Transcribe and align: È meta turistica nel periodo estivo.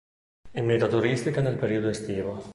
È 0.49 0.59
meta 0.61 0.87
turistica 0.87 1.41
nel 1.41 1.57
periodo 1.57 1.87
estivo. 1.89 2.41